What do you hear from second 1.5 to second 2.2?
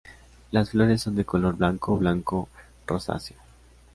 blanco o